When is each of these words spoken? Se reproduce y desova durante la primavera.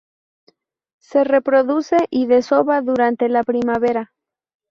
Se 0.99 1.23
reproduce 1.23 2.07
y 2.09 2.25
desova 2.25 2.81
durante 2.81 3.29
la 3.29 3.43
primavera. 3.43 4.13